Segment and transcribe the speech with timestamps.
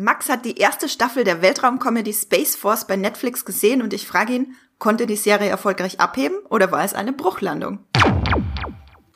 [0.00, 4.32] Max hat die erste Staffel der Weltraumcomedy Space Force bei Netflix gesehen und ich frage
[4.32, 7.80] ihn, konnte die Serie erfolgreich abheben oder war es eine Bruchlandung?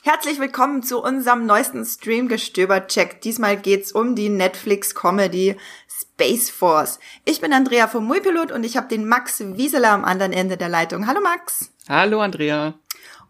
[0.02, 3.22] Herzlich willkommen zu unserem neuesten Streamgestöber-Check.
[3.22, 5.56] Diesmal geht's um die Netflix-Comedy
[5.88, 7.00] Space Force.
[7.24, 10.68] Ich bin Andrea vom Muipilot und ich habe den Max Wieseler am anderen Ende der
[10.68, 11.06] Leitung.
[11.06, 11.72] Hallo Max.
[11.88, 12.74] Hallo Andrea.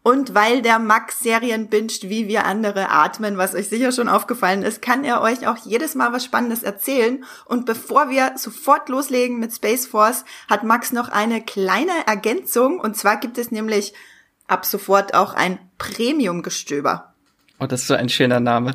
[0.07, 4.62] Und weil der Max Serien binscht, wie wir andere atmen, was euch sicher schon aufgefallen
[4.62, 7.25] ist, kann er euch auch jedes Mal was Spannendes erzählen.
[7.46, 12.80] Und bevor wir sofort loslegen mit Space Force, hat Max noch eine kleine Ergänzung.
[12.80, 13.95] Und zwar gibt es nämlich
[14.47, 17.14] ab sofort auch ein Premium-Gestöber.
[17.59, 18.75] Oh, das ist so ein schöner Name.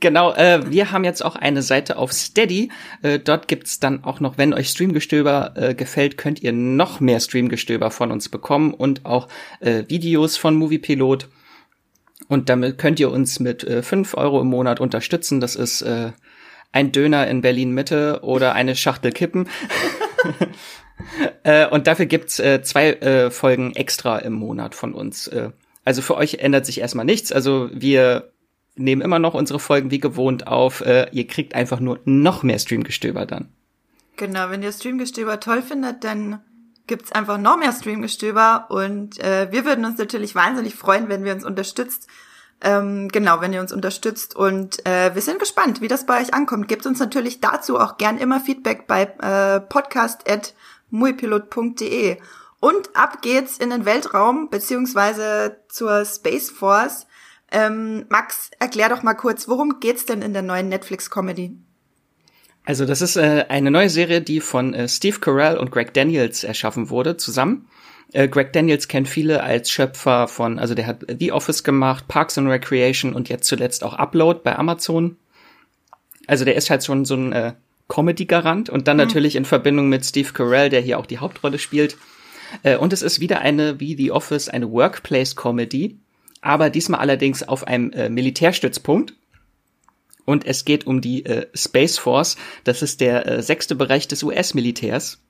[0.00, 2.70] Genau, äh, wir haben jetzt auch eine Seite auf Steady.
[3.02, 7.20] Äh, dort gibt's dann auch noch, wenn euch Streamgestöber äh, gefällt, könnt ihr noch mehr
[7.20, 9.28] Streamgestöber von uns bekommen und auch
[9.60, 11.28] äh, Videos von Moviepilot.
[12.28, 15.40] Und damit könnt ihr uns mit äh, 5 Euro im Monat unterstützen.
[15.40, 16.12] Das ist äh,
[16.72, 19.48] ein Döner in Berlin Mitte oder eine Schachtel Kippen.
[21.44, 25.28] äh, und dafür gibt's äh, zwei äh, Folgen extra im Monat von uns.
[25.28, 25.50] Äh,
[25.84, 27.32] also für euch ändert sich erstmal nichts.
[27.32, 28.32] Also wir
[28.76, 30.80] nehmen immer noch unsere Folgen wie gewohnt auf.
[30.82, 33.48] Äh, ihr kriegt einfach nur noch mehr Streamgestöber dann.
[34.16, 36.40] Genau, wenn ihr Streamgestöber toll findet, dann
[36.86, 41.32] gibt's einfach noch mehr Streamgestöber und äh, wir würden uns natürlich wahnsinnig freuen, wenn wir
[41.32, 42.06] uns unterstützt.
[42.62, 46.32] Ähm, genau, wenn ihr uns unterstützt und äh, wir sind gespannt, wie das bei euch
[46.32, 46.68] ankommt.
[46.68, 52.16] Gebt uns natürlich dazu auch gern immer Feedback bei äh, podcast.muipilot.de.
[52.60, 57.06] Und ab geht's in den Weltraum, beziehungsweise zur Space Force.
[57.52, 61.56] Ähm, Max, erklär doch mal kurz, worum geht's denn in der neuen Netflix-Comedy?
[62.64, 66.42] Also das ist äh, eine neue Serie, die von äh, Steve Carell und Greg Daniels
[66.42, 67.68] erschaffen wurde, zusammen.
[68.12, 72.36] Äh, Greg Daniels kennt viele als Schöpfer von, also der hat The Office gemacht, Parks
[72.38, 75.16] and Recreation und jetzt zuletzt auch Upload bei Amazon.
[76.26, 77.52] Also der ist halt schon so ein äh,
[77.88, 79.04] Comedy-Garant und dann mhm.
[79.04, 81.96] natürlich in Verbindung mit Steve Carell, der hier auch die Hauptrolle spielt.
[82.64, 85.98] Äh, und es ist wieder eine, wie The Office, eine Workplace-Comedy,
[86.46, 89.14] aber diesmal allerdings auf einem äh, Militärstützpunkt.
[90.24, 92.36] Und es geht um die äh, Space Force.
[92.62, 95.22] Das ist der äh, sechste Bereich des US-Militärs,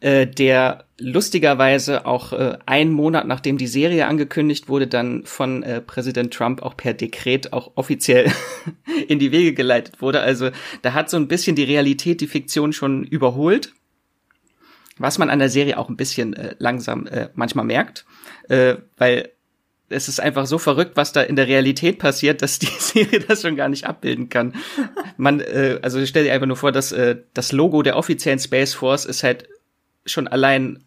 [0.00, 5.80] äh, der lustigerweise auch äh, einen Monat nachdem die Serie angekündigt wurde, dann von äh,
[5.80, 8.30] Präsident Trump auch per Dekret auch offiziell
[9.08, 10.20] in die Wege geleitet wurde.
[10.20, 10.50] Also
[10.82, 13.72] da hat so ein bisschen die Realität die Fiktion schon überholt
[14.96, 18.06] was man an der Serie auch ein bisschen äh, langsam äh, manchmal merkt,
[18.48, 19.33] äh, weil
[19.88, 23.42] es ist einfach so verrückt, was da in der Realität passiert, dass die Serie das
[23.42, 24.54] schon gar nicht abbilden kann.
[25.16, 28.74] Man, äh, also stell dir einfach nur vor, dass äh, das Logo der offiziellen Space
[28.74, 29.48] Force ist halt
[30.06, 30.84] schon allein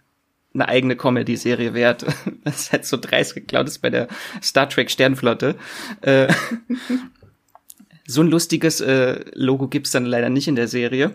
[0.53, 2.05] eine eigene Comedy-Serie wert.
[2.43, 4.07] Das ist halt so dreist geklaut ist bei der
[4.41, 5.55] Star Trek Sternflotte.
[6.01, 6.33] Äh,
[8.09, 11.13] so ein lustiges äh, Logo gibt's dann leider nicht in der Serie.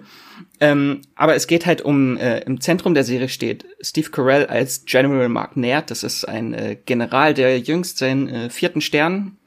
[0.60, 4.84] Ähm, aber es geht halt um, äh, im Zentrum der Serie steht Steve Carell als
[4.84, 5.90] General Mark Naird.
[5.90, 9.38] Das ist ein äh, General, der jüngst seinen äh, vierten Stern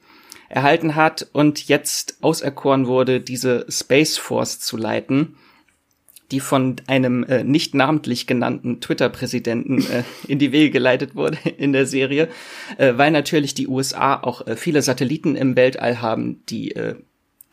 [0.50, 5.38] erhalten hat und jetzt auserkoren wurde, diese Space Force zu leiten,
[6.32, 11.74] die von einem äh, nicht namentlich genannten Twitter-Präsidenten äh, in die Wege geleitet wurde in
[11.74, 12.28] der Serie,
[12.78, 16.96] äh, weil natürlich die USA auch äh, viele Satelliten im Weltall haben, die äh,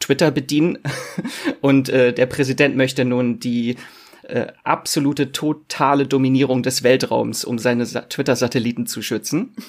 [0.03, 0.79] Twitter bedienen.
[1.61, 3.77] Und äh, der Präsident möchte nun die
[4.23, 9.55] äh, absolute totale Dominierung des Weltraums, um seine Twitter-Satelliten zu schützen.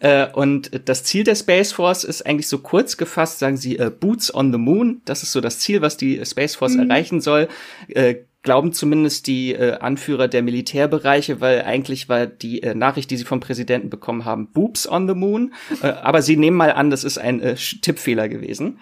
[0.00, 3.90] Äh, und das Ziel der Space Force ist eigentlich so kurz gefasst, sagen sie, äh,
[3.90, 5.02] Boots on the Moon.
[5.04, 6.88] Das ist so das Ziel, was die Space Force mhm.
[6.88, 7.48] erreichen soll.
[7.88, 13.16] Äh, glauben zumindest die äh, Anführer der Militärbereiche, weil eigentlich war die äh, Nachricht, die
[13.16, 15.52] sie vom Präsidenten bekommen haben, Boobs on the Moon.
[15.82, 18.78] Äh, aber sie nehmen mal an, das ist ein äh, Tippfehler gewesen.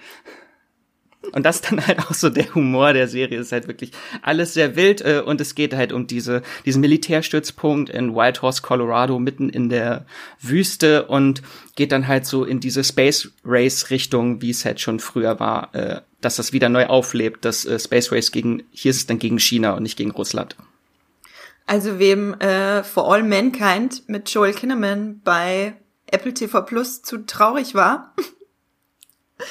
[1.30, 3.38] Und das dann halt auch so der Humor der Serie.
[3.38, 7.90] ist halt wirklich alles sehr wild äh, und es geht halt um diese, diesen Militärstützpunkt
[7.90, 10.04] in Whitehorse, Colorado, mitten in der
[10.40, 11.42] Wüste und
[11.76, 15.74] geht dann halt so in diese Space Race Richtung, wie es halt schon früher war,
[15.74, 19.18] äh, dass das wieder neu auflebt, das äh, Space Race gegen, hier ist es dann
[19.18, 20.56] gegen China und nicht gegen Russland.
[21.66, 25.74] Also wem äh, For All Mankind mit Joel Kinnaman bei
[26.06, 28.14] Apple TV Plus zu traurig war,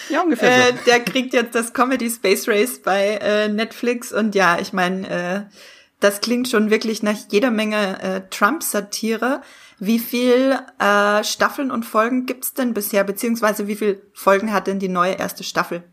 [0.09, 0.69] Ja, ungefähr.
[0.69, 5.09] Äh, der kriegt jetzt das Comedy Space Race bei äh, Netflix und ja, ich meine,
[5.09, 5.55] äh,
[5.99, 9.41] das klingt schon wirklich nach jeder Menge äh, Trump-Satire.
[9.79, 14.79] Wie viel äh, Staffeln und Folgen gibt's denn bisher, beziehungsweise wie viel Folgen hat denn
[14.79, 15.83] die neue erste Staffel?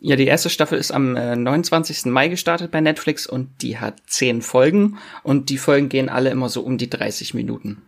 [0.00, 2.06] Ja, die erste Staffel ist am äh, 29.
[2.06, 6.48] Mai gestartet bei Netflix und die hat zehn Folgen und die Folgen gehen alle immer
[6.48, 7.82] so um die 30 Minuten.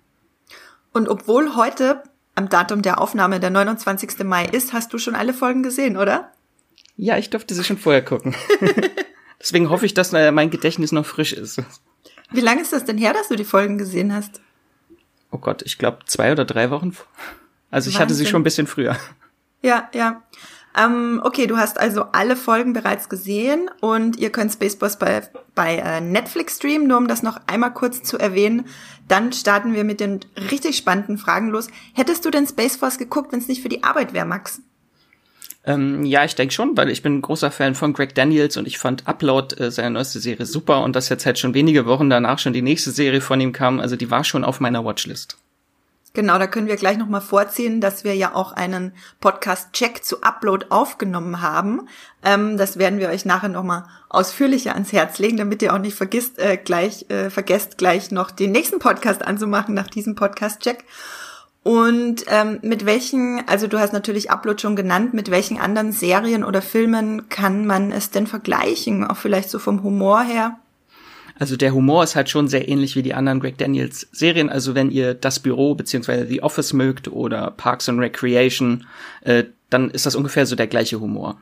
[0.93, 2.03] Und obwohl heute
[2.35, 4.25] am Datum der Aufnahme der 29.
[4.25, 6.33] Mai ist, hast du schon alle Folgen gesehen, oder?
[6.97, 8.35] Ja, ich durfte sie schon vorher gucken.
[9.41, 11.61] Deswegen hoffe ich, dass äh, mein Gedächtnis noch frisch ist.
[12.31, 14.41] Wie lange ist das denn her, dass du die Folgen gesehen hast?
[15.31, 16.97] Oh Gott, ich glaube zwei oder drei Wochen.
[17.71, 18.01] Also ich Wahnsinn.
[18.01, 18.97] hatte sie schon ein bisschen früher.
[19.63, 20.23] Ja, ja.
[20.79, 25.23] Ähm, okay, du hast also alle Folgen bereits gesehen und ihr könnt Spaceballs bei,
[25.55, 28.67] bei äh, Netflix streamen, nur um das noch einmal kurz zu erwähnen.
[29.07, 30.21] Dann starten wir mit den
[30.51, 31.69] richtig spannenden Fragen los.
[31.93, 34.63] Hättest du denn Space Force geguckt, wenn es nicht für die Arbeit wäre, Max?
[35.65, 38.67] Ähm, ja, ich denke schon, weil ich bin ein großer Fan von Greg Daniels und
[38.67, 42.11] ich fand Upload, äh, seine neueste Serie, super und dass jetzt halt schon wenige Wochen
[42.11, 45.39] danach schon die nächste Serie von ihm kam, also die war schon auf meiner Watchlist.
[46.15, 50.67] Genau, da können wir gleich nochmal vorziehen, dass wir ja auch einen Podcast-Check zu Upload
[50.69, 51.89] aufgenommen haben.
[52.23, 55.97] Ähm, das werden wir euch nachher nochmal ausführlicher ans Herz legen, damit ihr auch nicht
[55.97, 60.85] vergisst, äh, gleich, äh, vergesst gleich noch den nächsten Podcast anzumachen nach diesem Podcast-Check.
[61.63, 66.45] Und ähm, mit welchen, also du hast natürlich Upload schon genannt, mit welchen anderen Serien
[66.45, 69.07] oder Filmen kann man es denn vergleichen?
[69.07, 70.59] Auch vielleicht so vom Humor her?
[71.43, 74.49] Also der Humor ist halt schon sehr ähnlich wie die anderen Greg Daniels Serien.
[74.49, 78.87] Also wenn ihr das Büro beziehungsweise The Office mögt oder Parks and Recreation,
[79.23, 81.41] äh, dann ist das ungefähr so der gleiche Humor.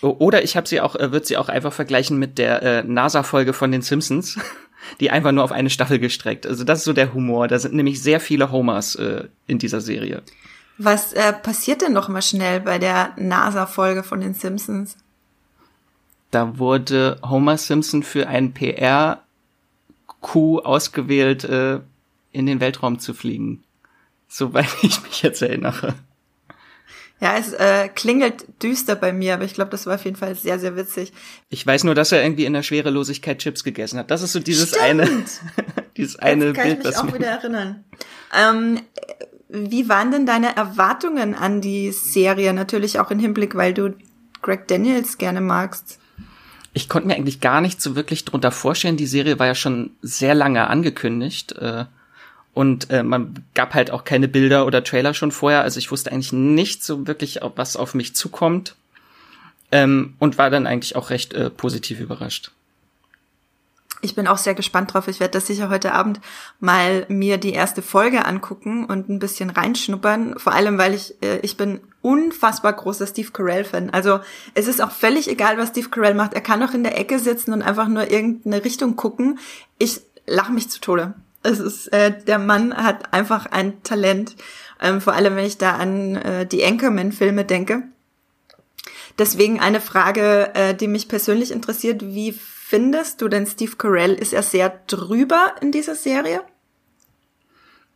[0.00, 3.52] Oder ich habe sie auch, äh, wird sie auch einfach vergleichen mit der äh, NASA-Folge
[3.52, 4.38] von den Simpsons,
[5.00, 6.46] die einfach nur auf eine Staffel gestreckt.
[6.46, 7.48] Also das ist so der Humor.
[7.48, 10.22] Da sind nämlich sehr viele Homers äh, in dieser Serie.
[10.78, 14.96] Was äh, passiert denn noch mal schnell bei der NASA-Folge von den Simpsons?
[16.32, 19.20] Da wurde Homer Simpson für einen PR-Coup
[20.64, 21.80] ausgewählt, äh,
[22.32, 23.62] in den Weltraum zu fliegen.
[24.28, 25.94] Soweit ich mich jetzt erinnere.
[27.20, 30.34] Ja, es äh, klingelt düster bei mir, aber ich glaube, das war auf jeden Fall
[30.34, 31.12] sehr, sehr witzig.
[31.50, 34.10] Ich weiß nur, dass er irgendwie in der Schwerelosigkeit Chips gegessen hat.
[34.10, 34.82] Das ist so dieses Stimmt.
[34.82, 35.08] eine,
[35.98, 37.84] dieses eine Jetzt kann Bild, ich mich auch wieder erinnern.
[38.34, 38.80] Ähm,
[39.50, 42.54] wie waren denn deine Erwartungen an die Serie?
[42.54, 43.94] Natürlich auch im Hinblick, weil du
[44.40, 45.98] Greg Daniels gerne magst
[46.74, 48.96] ich konnte mir eigentlich gar nicht so wirklich drunter vorstellen.
[48.96, 51.52] Die Serie war ja schon sehr lange angekündigt.
[51.52, 51.84] Äh,
[52.54, 55.62] und äh, man gab halt auch keine Bilder oder Trailer schon vorher.
[55.62, 58.74] Also ich wusste eigentlich nicht so wirklich, was auf mich zukommt.
[59.70, 62.50] Ähm, und war dann eigentlich auch recht äh, positiv überrascht.
[64.04, 65.06] Ich bin auch sehr gespannt drauf.
[65.06, 66.20] Ich werde das sicher heute Abend
[66.58, 70.40] mal mir die erste Folge angucken und ein bisschen reinschnuppern.
[70.40, 73.90] Vor allem, weil ich, äh, ich bin unfassbar großer Steve Carell-Fan.
[73.90, 74.18] Also
[74.54, 76.34] es ist auch völlig egal, was Steve Carell macht.
[76.34, 79.38] Er kann auch in der Ecke sitzen und einfach nur irgendeine Richtung gucken.
[79.78, 81.14] Ich lache mich zu Tode.
[81.44, 84.34] Es ist, äh, der Mann hat einfach ein Talent.
[84.80, 87.84] Ähm, vor allem, wenn ich da an äh, die Anchorman-Filme denke.
[89.16, 92.02] Deswegen eine Frage, äh, die mich persönlich interessiert.
[92.02, 92.32] Wie
[92.72, 94.14] findest du denn Steve Carell?
[94.14, 96.40] Ist er sehr drüber in dieser Serie?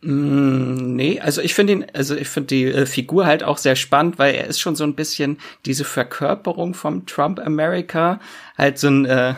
[0.03, 3.75] Mm, nee, also ich finde ihn, also ich finde die äh, Figur halt auch sehr
[3.75, 8.21] spannend, weil er ist schon so ein bisschen diese Verkörperung vom Trump America,
[8.59, 9.37] halt so ein äh,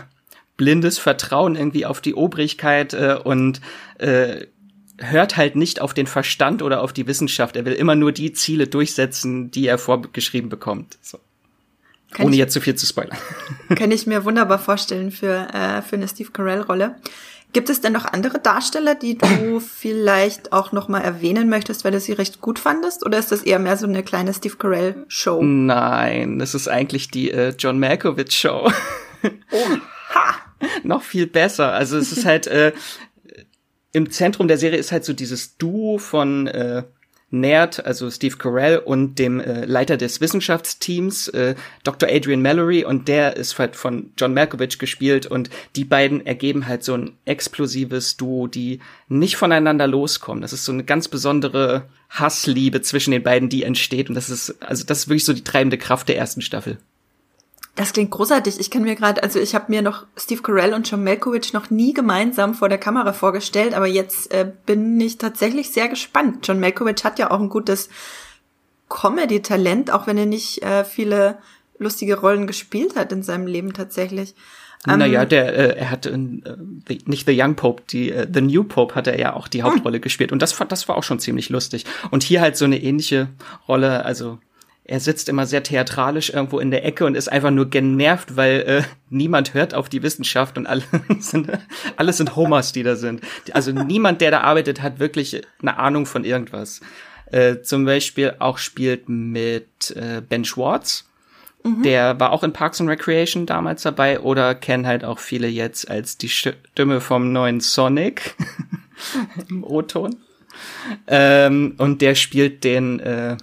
[0.57, 3.61] blindes Vertrauen irgendwie auf die Obrigkeit äh, und
[3.99, 4.47] äh,
[4.99, 7.55] hört halt nicht auf den Verstand oder auf die Wissenschaft.
[7.55, 10.99] Er will immer nur die Ziele durchsetzen, die er vorgeschrieben bekommt.
[11.01, 11.21] So.
[12.13, 13.19] Kann Ohne ich, jetzt zu viel zu spoilern.
[13.77, 16.97] Kann ich mir wunderbar vorstellen für, äh, für eine Steve Carell-Rolle.
[17.53, 21.93] Gibt es denn noch andere Darsteller, die du vielleicht auch noch mal erwähnen möchtest, weil
[21.93, 23.05] du sie recht gut fandest?
[23.05, 25.43] Oder ist das eher mehr so eine kleine Steve Carell-Show?
[25.43, 28.71] Nein, das ist eigentlich die äh, John Malkovich-Show.
[29.51, 30.35] Oha!
[30.83, 31.73] noch viel besser.
[31.73, 32.73] Also es ist halt äh,
[33.93, 36.85] im Zentrum der Serie ist halt so dieses Duo von äh,
[37.31, 41.55] nährt, also Steve Carell und dem äh, Leiter des Wissenschaftsteams, äh,
[41.85, 42.09] Dr.
[42.09, 46.85] Adrian Mallory, und der ist halt von John Malkovich gespielt und die beiden ergeben halt
[46.85, 50.41] so ein explosives Duo, die nicht voneinander loskommen.
[50.41, 54.63] Das ist so eine ganz besondere Hassliebe zwischen den beiden, die entsteht und das ist,
[54.63, 56.79] also das ist wirklich so die treibende Kraft der ersten Staffel.
[57.79, 58.59] Das klingt großartig.
[58.59, 61.71] Ich kann mir gerade, also ich habe mir noch Steve Carell und John Malkovich noch
[61.71, 66.41] nie gemeinsam vor der Kamera vorgestellt, aber jetzt äh, bin ich tatsächlich sehr gespannt.
[66.43, 67.89] John Malkovich hat ja auch ein gutes
[68.89, 71.39] Comedy-Talent, auch wenn er nicht äh, viele
[71.79, 74.35] lustige Rollen gespielt hat in seinem Leben tatsächlich.
[74.89, 76.57] Ähm, naja, der, äh, er hat in, äh,
[76.89, 79.63] the, nicht The Young Pope, die äh, The New Pope hat er ja auch die
[79.63, 80.03] Hauptrolle hm.
[80.03, 81.85] gespielt und das, das war auch schon ziemlich lustig.
[82.11, 83.29] Und hier halt so eine ähnliche
[83.69, 84.39] Rolle, also
[84.89, 88.61] er sitzt immer sehr theatralisch irgendwo in der Ecke und ist einfach nur genervt, weil
[88.61, 90.83] äh, niemand hört auf die Wissenschaft und alle
[91.21, 91.53] sind,
[91.97, 93.21] alles sind Homers, die da sind.
[93.53, 96.81] Also niemand, der da arbeitet, hat wirklich eine Ahnung von irgendwas.
[97.31, 101.07] Äh, zum Beispiel auch spielt mit äh, Ben Schwartz.
[101.63, 101.83] Mhm.
[101.83, 105.91] Der war auch in Parks and Recreation damals dabei oder kennen halt auch viele jetzt
[105.91, 108.37] als die Stimme vom neuen Sonic
[109.51, 110.17] im O-Ton.
[111.07, 113.37] Ähm, und der spielt den äh,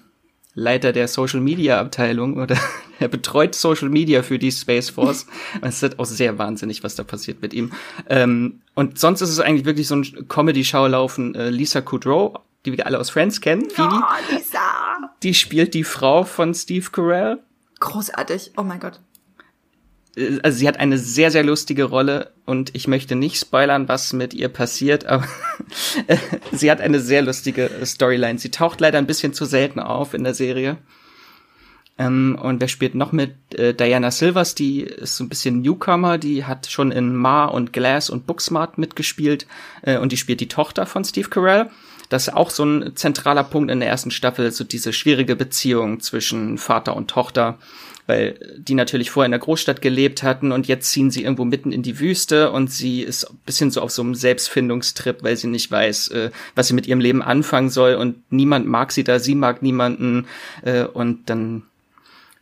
[0.55, 2.57] Leiter der Social Media Abteilung oder
[2.99, 5.27] er betreut Social Media für die Space Force.
[5.61, 7.73] es ist auch sehr wahnsinnig, was da passiert mit ihm.
[8.09, 11.35] Ähm, und sonst ist es eigentlich wirklich so ein Comedy-Schaulaufen.
[11.35, 14.01] Äh, Lisa Kudrow, die wir alle aus Friends kennen, Phoebe.
[14.01, 14.59] Oh, Lisa!
[15.23, 17.39] Die spielt die Frau von Steve Carell.
[17.79, 18.53] Großartig.
[18.55, 19.01] Oh mein Gott.
[20.15, 24.13] Äh, also sie hat eine sehr, sehr lustige Rolle und ich möchte nicht spoilern, was
[24.13, 25.27] mit ihr passiert, aber
[26.51, 28.39] sie hat eine sehr lustige Storyline.
[28.39, 30.77] Sie taucht leider ein bisschen zu selten auf in der Serie.
[31.97, 33.35] Ähm, und wer spielt noch mit?
[33.53, 37.71] Äh, Diana Silvers, die ist so ein bisschen Newcomer, die hat schon in Ma und
[37.71, 39.47] Glass und Booksmart mitgespielt
[39.81, 41.69] äh, und die spielt die Tochter von Steve Carell.
[42.09, 46.01] Das ist auch so ein zentraler Punkt in der ersten Staffel, so diese schwierige Beziehung
[46.01, 47.57] zwischen Vater und Tochter
[48.07, 51.71] weil die natürlich vorher in der Großstadt gelebt hatten und jetzt ziehen sie irgendwo mitten
[51.71, 55.71] in die Wüste und sie ist bisschen so auf so einem Selbstfindungstrip, weil sie nicht
[55.71, 59.35] weiß, äh, was sie mit ihrem Leben anfangen soll und niemand mag sie da, sie
[59.35, 60.27] mag niemanden
[60.63, 61.63] äh, und dann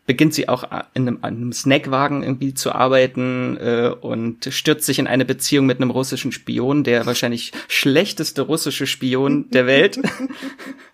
[0.05, 5.07] beginnt sie auch in einem, einem Snackwagen irgendwie zu arbeiten äh, und stürzt sich in
[5.07, 9.99] eine Beziehung mit einem russischen Spion, der wahrscheinlich schlechteste russische Spion der Welt.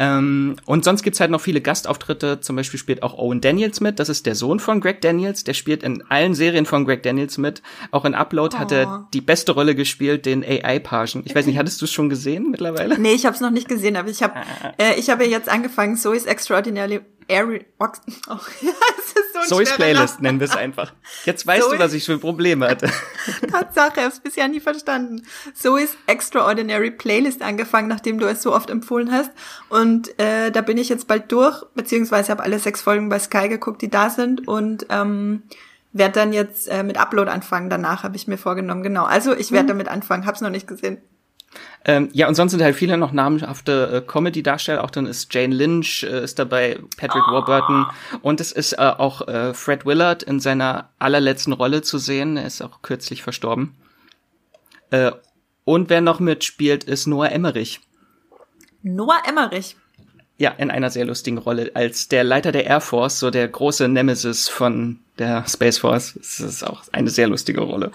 [0.00, 2.40] Ähm, und sonst gibt's halt noch viele Gastauftritte.
[2.40, 3.98] Zum Beispiel spielt auch Owen Daniels mit.
[3.98, 5.44] Das ist der Sohn von Greg Daniels.
[5.44, 7.60] Der spielt in allen Serien von Greg Daniels mit.
[7.90, 8.58] Auch in Upload oh.
[8.58, 9.08] hat er oh.
[9.12, 11.22] die beste Rolle gespielt, den AI-Pagen.
[11.26, 12.98] Ich weiß nicht, hattest du es schon gesehen mittlerweile?
[12.98, 14.72] Nee, ich habe es noch nicht gesehen, aber ich habe ah.
[14.78, 17.86] äh, ich habe jetzt angefangen, Zoe's Extraordinary Ari oh,
[19.48, 20.22] so Zoe's Playlist Name.
[20.22, 20.92] nennen wir es einfach.
[21.24, 22.90] Jetzt weißt Zoe du, was ich für Probleme hatte.
[23.50, 25.22] Tatsache, ich hab's bisher nie verstanden.
[25.54, 29.30] Zoe's Extraordinary Playlist angefangen, nachdem du es so oft empfohlen hast.
[29.68, 33.48] Und äh, da bin ich jetzt bald durch, beziehungsweise habe alle sechs Folgen bei Sky
[33.48, 35.44] geguckt, die da sind und ähm,
[35.92, 37.70] werde dann jetzt äh, mit Upload anfangen.
[37.70, 39.04] Danach habe ich mir vorgenommen, genau.
[39.04, 39.68] Also ich werde mhm.
[39.68, 40.98] damit anfangen, hab's noch nicht gesehen.
[41.84, 44.84] Ähm, ja, und sonst sind halt viele noch namhafte äh, Comedy-Darsteller.
[44.84, 47.32] Auch dann ist Jane Lynch äh, ist dabei, Patrick oh.
[47.32, 47.86] Warburton
[48.22, 52.36] und es ist äh, auch äh, Fred Willard in seiner allerletzten Rolle zu sehen.
[52.36, 53.74] Er ist auch kürzlich verstorben.
[54.90, 55.12] Äh,
[55.64, 57.80] und wer noch mitspielt, ist Noah Emmerich.
[58.82, 59.76] Noah Emmerich.
[60.38, 63.88] Ja, in einer sehr lustigen Rolle als der Leiter der Air Force, so der große
[63.88, 66.14] Nemesis von der Space Force.
[66.14, 67.92] Das ist auch eine sehr lustige Rolle.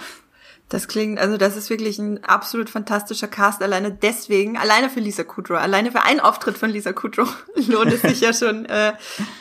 [0.70, 3.62] Das klingt, also das ist wirklich ein absolut fantastischer Cast.
[3.62, 8.02] Alleine deswegen, alleine für Lisa Kudrow, alleine für einen Auftritt von Lisa Kudrow lohnt es
[8.02, 8.94] sich ja schon, äh,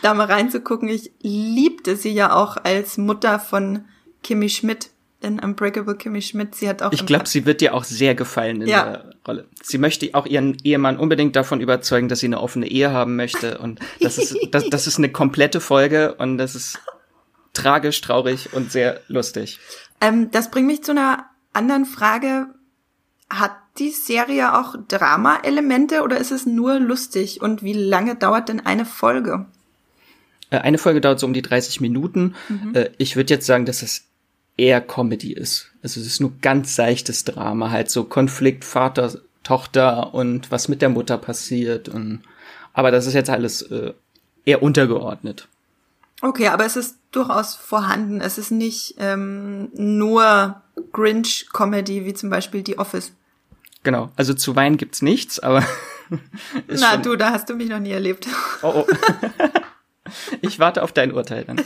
[0.03, 0.89] da mal reinzugucken.
[0.89, 3.87] Ich liebte sie ja auch als Mutter von
[4.23, 4.91] Kimmy Schmidt
[5.25, 6.55] in Unbreakable Kimmy Schmidt.
[6.55, 6.93] Sie hat auch.
[6.93, 8.85] Ich glaube, sie wird dir auch sehr gefallen in ja.
[8.85, 9.49] der Rolle.
[9.63, 13.59] Sie möchte auch ihren Ehemann unbedingt davon überzeugen, dass sie eine offene Ehe haben möchte.
[13.59, 16.79] Und das ist, das, das ist eine komplette Folge und das ist
[17.55, 19.59] tragisch, traurig und sehr lustig.
[20.01, 22.49] Ähm, das bringt mich zu einer anderen Frage.
[23.31, 27.41] Hat die Serie auch Drama-Elemente oder ist es nur lustig?
[27.41, 29.47] Und wie lange dauert denn eine Folge?
[30.51, 32.35] Äh, eine Folge dauert so um die 30 Minuten.
[32.49, 32.75] Mhm.
[32.75, 34.05] Äh, ich würde jetzt sagen, dass es
[34.57, 35.73] eher Comedy ist.
[35.83, 40.81] Also es ist nur ganz seichtes Drama, halt so Konflikt Vater, Tochter und was mit
[40.81, 41.89] der Mutter passiert.
[41.89, 42.21] Und
[42.73, 43.93] aber das ist jetzt alles äh,
[44.45, 45.49] eher untergeordnet.
[46.21, 48.21] Okay, aber es ist durchaus vorhanden.
[48.21, 53.13] Es ist nicht ähm, nur Grinch-Comedy wie zum Beispiel The Office.
[53.83, 55.63] Genau, also zu Wein gibt's nichts, aber.
[56.69, 58.27] Na du, da hast du mich noch nie erlebt.
[58.63, 58.87] Oh, oh.
[60.41, 61.61] ich warte auf dein Urteil dann.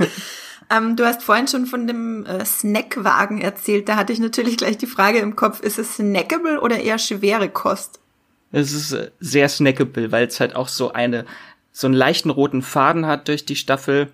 [0.70, 3.88] ähm, du hast vorhin schon von dem äh, Snackwagen erzählt.
[3.88, 7.48] Da hatte ich natürlich gleich die Frage im Kopf, ist es snackable oder eher schwere
[7.48, 7.98] Kost?
[8.52, 11.26] Es ist äh, sehr snackable, weil es halt auch so eine
[11.72, 14.12] so einen leichten roten Faden hat durch die Staffel,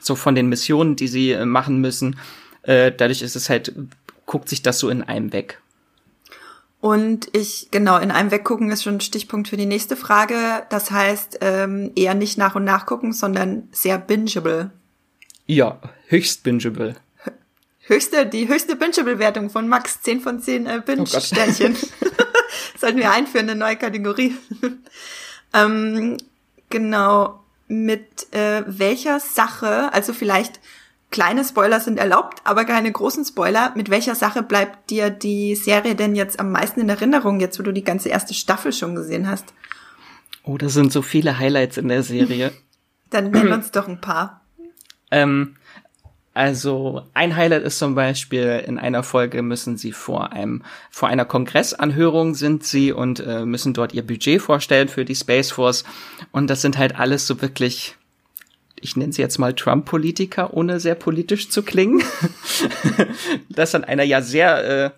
[0.00, 2.18] so von den Missionen, die sie äh, machen müssen.
[2.62, 3.72] Äh, dadurch ist es halt,
[4.26, 5.60] guckt sich das so in einem weg.
[6.80, 10.62] Und ich, genau, in einem weggucken ist schon ein Stichpunkt für die nächste Frage.
[10.70, 14.70] Das heißt, ähm, eher nicht nach und nach gucken, sondern sehr bingeable.
[15.46, 16.96] Ja, höchst bingeable.
[17.80, 21.76] Höchste, die höchste Bingeable-Wertung von Max, 10 von 10 äh, Binge-Sternchen.
[21.76, 22.06] Oh
[22.78, 24.36] Sollten wir einführen, eine neue Kategorie.
[25.52, 26.16] ähm,
[26.70, 27.44] Genau.
[27.68, 30.60] Mit äh, welcher Sache, also vielleicht
[31.10, 33.72] kleine Spoiler sind erlaubt, aber keine großen Spoiler.
[33.76, 37.62] Mit welcher Sache bleibt dir die Serie denn jetzt am meisten in Erinnerung, jetzt wo
[37.62, 39.52] du die ganze erste Staffel schon gesehen hast?
[40.42, 42.52] Oh, das sind so viele Highlights in der Serie.
[43.10, 44.40] Dann nenn uns doch ein paar.
[45.10, 45.56] Ähm,
[46.40, 51.26] also ein Highlight ist zum Beispiel, in einer Folge müssen sie vor einem, vor einer
[51.26, 55.84] Kongressanhörung sind sie und äh, müssen dort ihr Budget vorstellen für die Space Force.
[56.32, 57.94] Und das sind halt alles so wirklich,
[58.80, 62.02] ich nenne sie jetzt mal Trump-Politiker, ohne sehr politisch zu klingen.
[63.50, 64.90] das an einer ja sehr äh,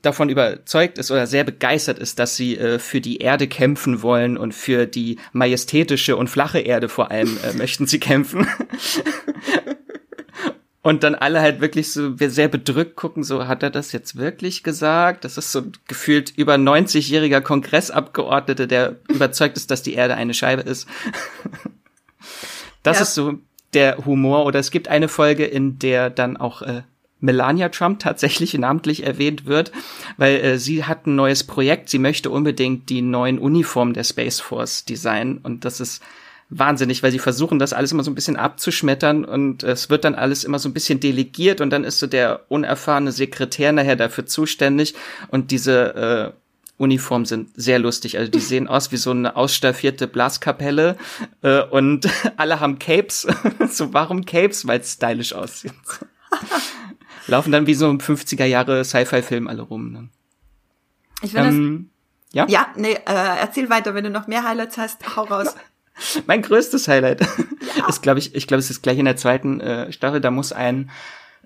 [0.00, 4.38] davon überzeugt ist oder sehr begeistert ist, dass sie äh, für die Erde kämpfen wollen
[4.38, 8.48] und für die majestätische und flache Erde vor allem äh, möchten sie kämpfen.
[10.86, 14.62] Und dann alle halt wirklich so sehr bedrückt gucken, so hat er das jetzt wirklich
[14.62, 15.24] gesagt?
[15.24, 20.62] Das ist so gefühlt über 90-jähriger Kongressabgeordnete, der überzeugt ist, dass die Erde eine Scheibe
[20.62, 20.86] ist.
[22.84, 23.02] Das ja.
[23.02, 23.34] ist so
[23.74, 24.44] der Humor.
[24.44, 26.82] Oder es gibt eine Folge, in der dann auch äh,
[27.18, 29.72] Melania Trump tatsächlich namentlich erwähnt wird,
[30.18, 31.88] weil äh, sie hat ein neues Projekt.
[31.88, 35.38] Sie möchte unbedingt die neuen Uniformen der Space Force designen.
[35.38, 36.00] Und das ist
[36.48, 40.14] wahnsinnig, weil sie versuchen, das alles immer so ein bisschen abzuschmettern und es wird dann
[40.14, 44.26] alles immer so ein bisschen delegiert und dann ist so der unerfahrene Sekretär nachher dafür
[44.26, 44.94] zuständig
[45.28, 46.40] und diese äh,
[46.78, 48.18] Uniformen sind sehr lustig.
[48.18, 50.96] Also die sehen aus wie so eine ausstaffierte Blaskapelle
[51.42, 53.26] äh, und alle haben Capes.
[53.70, 54.66] so warum Capes?
[54.66, 55.72] Weil es stylisch aussieht.
[57.26, 59.90] Laufen dann wie so ein 50er Jahre Sci-Fi-Film alle rum.
[59.90, 60.08] Ne?
[61.22, 61.90] Ich finde ähm,
[62.32, 62.46] ja?
[62.48, 62.98] Ja, nee, äh,
[63.40, 65.54] erzähl weiter, wenn du noch mehr Highlights hast, hau raus.
[66.26, 67.20] mein größtes Highlight.
[67.76, 67.88] Ja.
[67.88, 70.52] ist, glaube ich, ich glaube, es ist gleich in der zweiten äh, Staffel, da muss
[70.52, 70.90] ein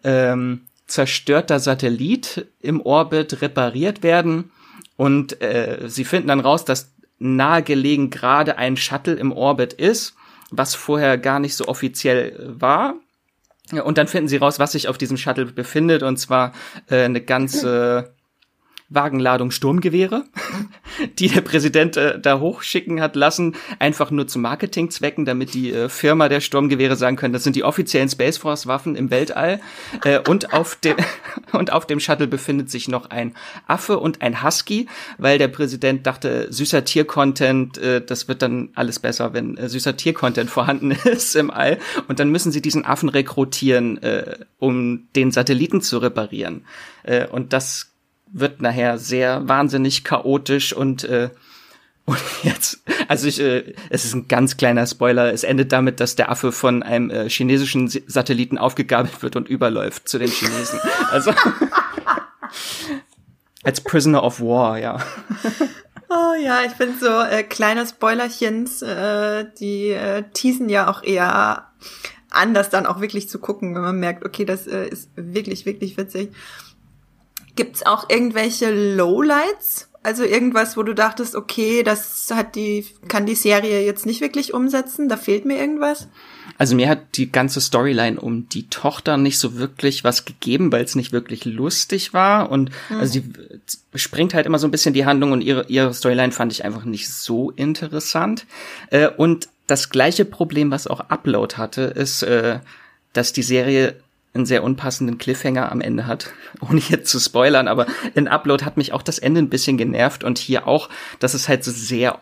[0.04, 4.50] ähm, zerstörter Satellit im Orbit repariert werden.
[4.96, 10.14] Und äh, sie finden dann raus, dass nahegelegen gerade ein Shuttle im Orbit ist,
[10.50, 12.94] was vorher gar nicht so offiziell war.
[13.84, 16.52] Und dann finden sie raus, was sich auf diesem Shuttle befindet, und zwar
[16.88, 18.14] äh, eine ganze
[18.90, 20.24] Wagenladung Sturmgewehre,
[21.18, 25.88] die der Präsident äh, da hochschicken hat lassen, einfach nur zu Marketingzwecken, damit die äh,
[25.88, 29.60] Firma der Sturmgewehre sagen können, das sind die offiziellen Space Force Waffen im Weltall.
[30.04, 30.96] Äh, und auf dem
[31.52, 33.34] und auf dem Shuttle befindet sich noch ein
[33.68, 38.98] Affe und ein Husky, weil der Präsident dachte, süßer Tiercontent, äh, das wird dann alles
[38.98, 41.78] besser, wenn äh, süßer Tiercontent vorhanden ist im All.
[42.08, 46.64] Und dann müssen sie diesen Affen rekrutieren, äh, um den Satelliten zu reparieren.
[47.04, 47.89] Äh, und das
[48.32, 51.30] wird nachher sehr wahnsinnig chaotisch und äh,
[52.10, 55.32] und jetzt, also ich, äh, es ist ein ganz kleiner Spoiler.
[55.32, 60.08] Es endet damit, dass der Affe von einem äh, chinesischen Satelliten aufgegabelt wird und überläuft
[60.08, 60.80] zu den Chinesen.
[61.12, 61.32] Also
[63.62, 64.98] als Prisoner of War, ja.
[66.08, 71.70] Oh ja, ich finde so äh, kleine Spoilerchens, äh, die äh, teasen ja auch eher
[72.30, 75.96] anders dann auch wirklich zu gucken, wenn man merkt, okay, das äh, ist wirklich, wirklich
[75.96, 76.30] witzig.
[77.60, 79.90] Gibt's auch irgendwelche Lowlights?
[80.02, 84.54] Also irgendwas, wo du dachtest, okay, das hat die, kann die Serie jetzt nicht wirklich
[84.54, 86.08] umsetzen, da fehlt mir irgendwas?
[86.56, 90.84] Also mir hat die ganze Storyline um die Tochter nicht so wirklich was gegeben, weil
[90.84, 92.50] es nicht wirklich lustig war.
[92.50, 92.96] Und mhm.
[92.96, 93.24] also sie
[93.94, 96.86] springt halt immer so ein bisschen die Handlung und ihre, ihre Storyline fand ich einfach
[96.86, 98.46] nicht so interessant.
[98.88, 102.60] Äh, und das gleiche Problem, was auch Upload hatte, ist, äh,
[103.12, 103.96] dass die Serie
[104.32, 108.76] einen sehr unpassenden Cliffhanger am Ende hat, ohne jetzt zu spoilern, aber in Upload hat
[108.76, 110.88] mich auch das Ende ein bisschen genervt und hier auch,
[111.18, 112.20] dass es halt so sehr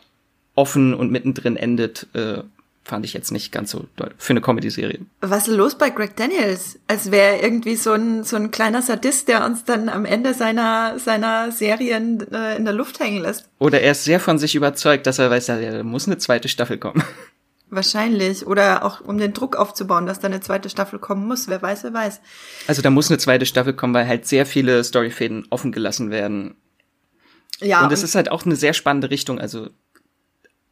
[0.55, 2.42] offen und mittendrin endet, äh,
[2.88, 5.01] fand ich jetzt nicht ganz so doll für eine Comedy-Serie.
[5.21, 6.79] Was ist los bei Greg Daniels?
[6.88, 10.99] Als wäre irgendwie so ein, so ein kleiner Sadist, der uns dann am Ende seiner,
[10.99, 13.49] seiner Serien äh, in der Luft hängen lässt.
[13.59, 16.79] Oder er ist sehr von sich überzeugt, dass er weiß, da muss eine zweite Staffel
[16.79, 17.05] kommen.
[17.70, 18.46] Wahrscheinlich.
[18.46, 21.48] Oder auch um den Druck aufzubauen, dass da eine zweite Staffel kommen muss.
[21.48, 22.20] Wer weiß, wer weiß.
[22.66, 26.57] Also da muss eine zweite Staffel kommen, weil halt sehr viele Storyfäden offen gelassen werden.
[27.61, 27.85] Ja.
[27.85, 29.38] Und es ist halt auch eine sehr spannende Richtung.
[29.38, 29.68] Also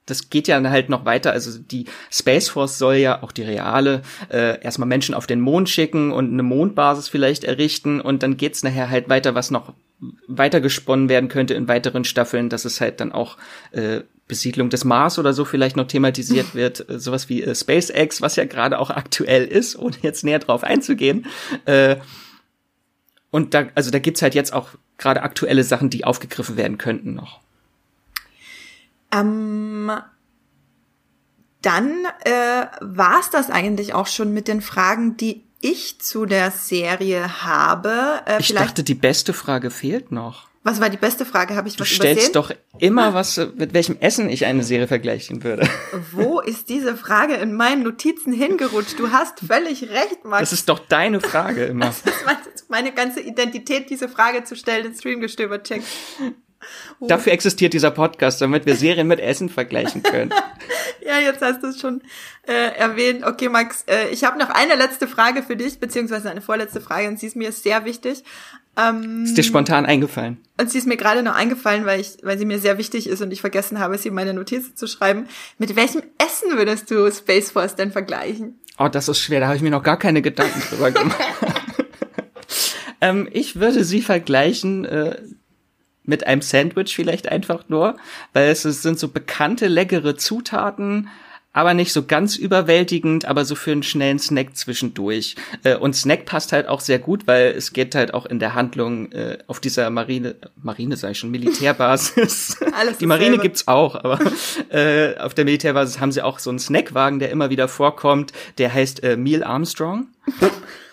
[0.06, 1.32] das geht ja halt noch weiter.
[1.32, 5.68] Also die Space Force soll ja auch die reale äh, erstmal Menschen auf den Mond
[5.68, 9.74] schicken und eine Mondbasis vielleicht errichten und dann geht's nachher halt weiter, was noch
[10.28, 13.37] weiter gesponnen werden könnte in weiteren Staffeln, dass es halt dann auch
[13.72, 18.20] äh, Besiedlung des Mars oder so vielleicht noch thematisiert wird, äh, sowas wie äh, SpaceX,
[18.22, 21.26] was ja gerade auch aktuell ist, ohne jetzt näher drauf einzugehen.
[21.64, 21.96] Äh,
[23.30, 27.14] und da, also da gibt's halt jetzt auch gerade aktuelle Sachen, die aufgegriffen werden könnten
[27.14, 27.40] noch.
[29.12, 29.92] Ähm,
[31.62, 36.50] dann äh, war es das eigentlich auch schon mit den Fragen, die ich zu der
[36.50, 38.20] Serie habe.
[38.26, 40.48] Äh, ich dachte, die beste Frage fehlt noch.
[40.66, 41.55] Was war die beste Frage?
[41.55, 45.44] Habe ich was Du stellst doch immer was, mit welchem Essen ich eine Serie vergleichen
[45.44, 45.68] würde.
[46.11, 48.98] Wo ist diese Frage in meinen Notizen hingerutscht?
[48.98, 50.40] Du hast völlig recht, Max.
[50.40, 51.87] Das ist doch deine Frage immer.
[51.87, 52.02] Das
[52.52, 55.83] ist meine ganze Identität, diese Frage zu stellen, ins Streamgestöber check.
[57.00, 57.06] Oh.
[57.06, 60.32] Dafür existiert dieser Podcast, damit wir Serien mit Essen vergleichen können.
[61.06, 62.02] ja, jetzt hast du es schon
[62.46, 63.24] äh, erwähnt.
[63.24, 67.08] Okay, Max, äh, ich habe noch eine letzte Frage für dich, beziehungsweise eine vorletzte Frage,
[67.08, 68.24] und sie ist mir sehr wichtig.
[68.76, 70.38] Ähm, ist dir spontan eingefallen?
[70.60, 73.22] Und sie ist mir gerade noch eingefallen, weil ich, weil sie mir sehr wichtig ist
[73.22, 75.28] und ich vergessen habe, sie in meine Notizen zu schreiben.
[75.58, 78.58] Mit welchem Essen würdest du Space Force denn vergleichen?
[78.78, 79.40] Oh, das ist schwer.
[79.40, 81.18] Da habe ich mir noch gar keine Gedanken drüber gemacht.
[83.00, 85.16] ähm, ich würde sie vergleichen äh,
[86.06, 87.96] mit einem Sandwich vielleicht einfach nur,
[88.32, 91.08] weil es sind so bekannte, leckere Zutaten,
[91.56, 95.36] aber nicht so ganz überwältigend, aber so für einen schnellen Snack zwischendurch.
[95.64, 98.54] Äh, und Snack passt halt auch sehr gut, weil es geht halt auch in der
[98.54, 102.58] Handlung äh, auf dieser Marine, Marine sei schon, Militärbasis.
[102.78, 103.42] Alles Die Marine selber.
[103.42, 104.20] gibt's auch, aber
[104.68, 108.74] äh, auf der Militärbasis haben sie auch so einen Snackwagen, der immer wieder vorkommt, der
[108.74, 110.08] heißt äh, Neil Armstrong.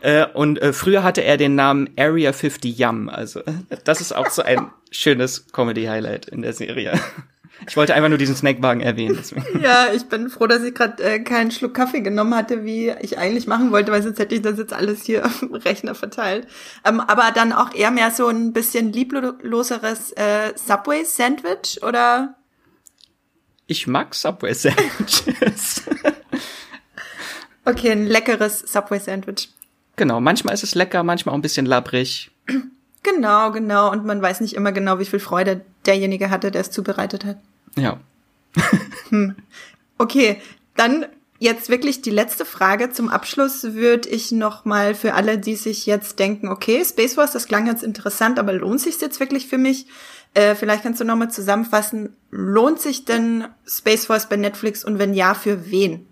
[0.00, 3.08] Äh, und äh, früher hatte er den Namen Area 50 Yum.
[3.08, 3.42] Also
[3.84, 6.98] das ist auch so ein schönes Comedy-Highlight in der Serie.
[7.66, 9.16] Ich wollte einfach nur diesen Snackwagen erwähnen.
[9.18, 9.60] Deswegen.
[9.62, 13.18] Ja, ich bin froh, dass ich gerade äh, keinen Schluck Kaffee genommen hatte, wie ich
[13.18, 16.46] eigentlich machen wollte, weil sonst hätte ich das jetzt alles hier auf dem Rechner verteilt.
[16.84, 22.36] Ähm, aber dann auch eher mehr so ein bisschen liebloseres äh, Subway-Sandwich, oder?
[23.66, 25.82] Ich mag Subway-Sandwiches.
[27.64, 29.48] okay, ein leckeres Subway-Sandwich.
[29.98, 32.30] Genau, manchmal ist es lecker, manchmal auch ein bisschen labbrig.
[33.02, 33.90] Genau, genau.
[33.90, 37.36] Und man weiß nicht immer genau, wie viel Freude derjenige hatte, der es zubereitet hat.
[37.76, 37.98] Ja.
[39.10, 39.34] hm.
[39.98, 40.40] Okay,
[40.76, 41.06] dann
[41.40, 42.90] jetzt wirklich die letzte Frage.
[42.90, 47.32] Zum Abschluss würde ich noch mal für alle, die sich jetzt denken, okay, Space Wars,
[47.32, 49.86] das klang jetzt interessant, aber lohnt sich jetzt wirklich für mich?
[50.34, 55.00] Äh, vielleicht kannst du noch mal zusammenfassen, lohnt sich denn Space Force bei Netflix und
[55.00, 56.06] wenn ja, für wen?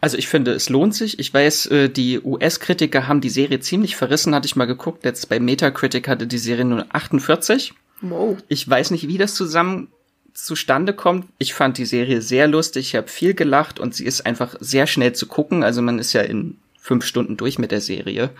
[0.00, 1.18] Also ich finde, es lohnt sich.
[1.18, 5.04] Ich weiß, äh, die US-Kritiker haben die Serie ziemlich verrissen, hatte ich mal geguckt.
[5.04, 7.74] Jetzt bei Metacritic hatte die Serie nur 48.
[8.00, 8.38] Wow.
[8.48, 9.88] Ich weiß nicht, wie das zusammen
[10.32, 11.26] zustande kommt.
[11.38, 14.86] Ich fand die Serie sehr lustig, ich habe viel gelacht und sie ist einfach sehr
[14.86, 15.62] schnell zu gucken.
[15.62, 18.30] Also man ist ja in fünf Stunden durch mit der Serie.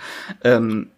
[0.42, 0.88] Ähm,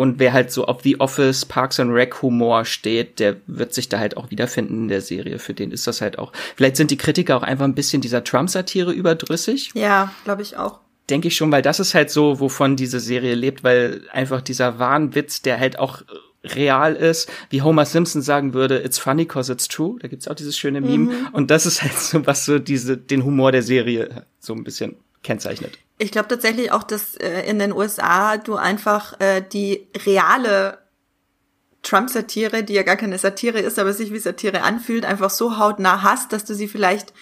[0.00, 3.90] und wer halt so auf The Office, Parks and Rec Humor steht, der wird sich
[3.90, 5.38] da halt auch wiederfinden in der Serie.
[5.38, 6.32] Für den ist das halt auch.
[6.56, 9.72] Vielleicht sind die Kritiker auch einfach ein bisschen dieser Trump-Satire überdrüssig.
[9.74, 10.80] Ja, glaube ich auch.
[11.10, 14.78] Denke ich schon, weil das ist halt so, wovon diese Serie lebt, weil einfach dieser
[14.78, 16.00] Wahnwitz, der halt auch
[16.44, 19.98] real ist, wie Homer Simpson sagen würde, it's funny cause it's true.
[20.00, 21.12] Da gibt's auch dieses schöne Meme.
[21.12, 21.28] Mhm.
[21.32, 24.96] Und das ist halt so, was so diese, den Humor der Serie so ein bisschen
[25.22, 25.78] kennzeichnet.
[26.00, 30.78] Ich glaube tatsächlich auch, dass äh, in den USA du einfach äh, die reale
[31.82, 36.02] Trump-Satire, die ja gar keine Satire ist, aber sich wie Satire anfühlt, einfach so hautnah
[36.02, 37.12] hast, dass du sie vielleicht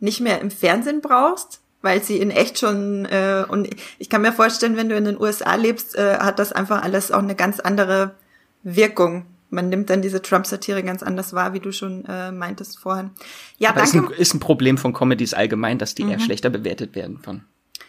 [0.00, 3.68] nicht mehr im Fernsehen brauchst, weil sie in echt schon äh, und
[3.98, 7.12] ich kann mir vorstellen, wenn du in den USA lebst, äh, hat das einfach alles
[7.12, 8.14] auch eine ganz andere
[8.62, 9.26] Wirkung.
[9.50, 13.10] Man nimmt dann diese Trump-Satire ganz anders wahr, wie du schon äh, meintest vorhin.
[13.58, 13.98] Ja, Aber danke.
[13.98, 16.12] Ist ein, ist ein Problem von Comedies allgemein, dass die mhm.
[16.12, 17.42] eher schlechter bewertet werden von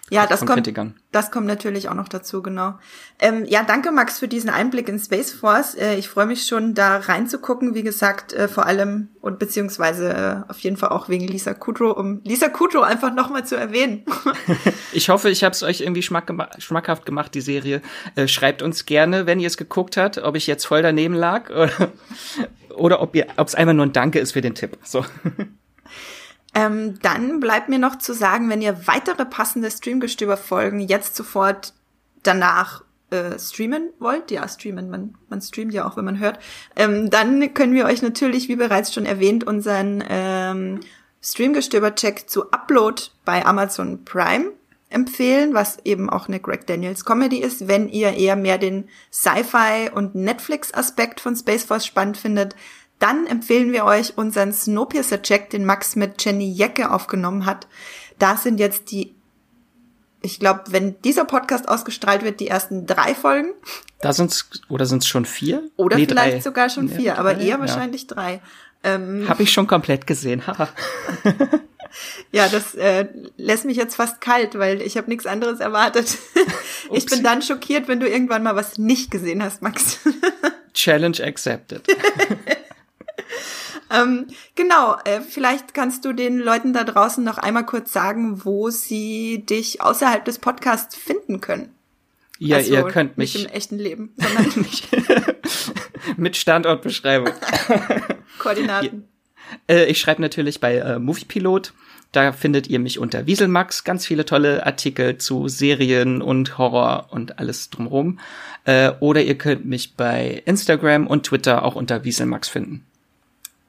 [0.09, 0.69] ja, das kommt,
[1.11, 2.75] das kommt natürlich auch noch dazu, genau.
[3.19, 5.75] Ähm, ja, danke Max für diesen Einblick in Space Force.
[5.75, 7.73] Äh, ich freue mich schon, da reinzugucken.
[7.73, 11.97] Wie gesagt, äh, vor allem und beziehungsweise äh, auf jeden Fall auch wegen Lisa Kudrow,
[11.97, 14.03] um Lisa Kudrow einfach nochmal zu erwähnen.
[14.91, 17.81] ich hoffe, ich habe es euch irgendwie schmack gema schmackhaft gemacht, die Serie.
[18.15, 21.49] Äh, schreibt uns gerne, wenn ihr es geguckt habt, ob ich jetzt voll daneben lag
[21.49, 21.91] oder,
[22.75, 24.77] oder ob es einfach nur ein Danke ist für den Tipp.
[24.83, 25.05] So.
[26.53, 31.73] Ähm, dann bleibt mir noch zu sagen, wenn ihr weitere passende Streamgestöber-Folgen jetzt sofort
[32.21, 36.39] danach äh, streamen wollt, ja, streamen, man, man streamt ja auch, wenn man hört,
[36.75, 40.79] ähm, dann können wir euch natürlich, wie bereits schon erwähnt, unseren ähm,
[41.21, 44.51] Streamgestöber-Check zu Upload bei Amazon Prime
[44.89, 47.67] empfehlen, was eben auch eine Greg Daniels Comedy ist.
[47.67, 52.55] Wenn ihr eher mehr den Sci-Fi und Netflix-Aspekt von Space Force spannend findet,
[52.99, 57.67] dann empfehlen wir euch unseren Snowpiercer-Check, den Max mit Jenny Jecke aufgenommen hat.
[58.19, 59.13] Da sind jetzt die,
[60.21, 63.49] ich glaube, wenn dieser Podcast ausgestrahlt wird, die ersten drei Folgen.
[64.01, 65.69] Da sind's, oder sind's schon vier?
[65.75, 66.41] Oder nee, vielleicht drei.
[66.41, 68.41] sogar schon vier, ja, aber eher wahrscheinlich drei.
[68.83, 70.43] Ähm, Habe ich schon komplett gesehen.
[72.31, 76.17] ja, das äh, lässt mich jetzt fast kalt, weil ich habe nichts anderes erwartet.
[76.91, 79.99] ich bin dann schockiert, wenn du irgendwann mal was nicht gesehen hast, Max.
[80.73, 81.83] Challenge accepted.
[83.91, 88.69] ähm, genau, äh, vielleicht kannst du den Leuten da draußen noch einmal kurz sagen, wo
[88.69, 91.73] sie dich außerhalb des Podcasts finden können.
[92.39, 94.65] Ja, also, ihr könnt mich nicht im echten Leben, sondern
[96.17, 97.29] mit Standortbeschreibung.
[98.39, 99.07] Koordinaten.
[99.67, 101.73] Äh, ich schreibe natürlich bei äh, Moviepilot.
[102.11, 103.83] Da findet ihr mich unter Wieselmax.
[103.83, 108.19] Ganz viele tolle Artikel zu Serien und Horror und alles drumherum.
[108.65, 112.85] Äh, oder ihr könnt mich bei Instagram und Twitter auch unter Wieselmax finden.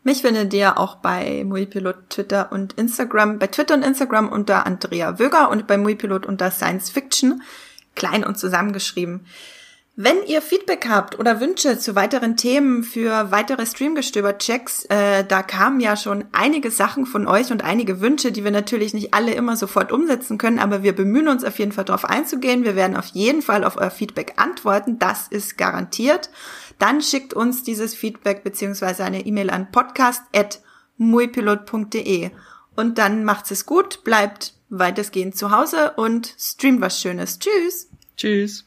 [0.06, 5.18] Mich findet ihr auch bei Muipilot Twitter und Instagram, bei Twitter und Instagram unter Andrea
[5.18, 7.42] Wöger und bei Muipilot unter Science Fiction,
[7.94, 9.24] klein und zusammengeschrieben.
[9.96, 15.80] Wenn ihr Feedback habt oder Wünsche zu weiteren Themen für weitere Streamgestöber-Checks, äh, da kamen
[15.80, 19.56] ja schon einige Sachen von euch und einige Wünsche, die wir natürlich nicht alle immer
[19.56, 22.64] sofort umsetzen können, aber wir bemühen uns auf jeden Fall darauf einzugehen.
[22.64, 26.28] Wir werden auf jeden Fall auf euer Feedback antworten, das ist garantiert.
[26.78, 32.30] Dann schickt uns dieses Feedback beziehungsweise eine E-Mail an podcast.muipilot.de
[32.76, 37.38] und dann macht's es gut, bleibt weitestgehend zu Hause und streamt was Schönes.
[37.38, 37.88] Tschüss!
[38.16, 38.66] Tschüss!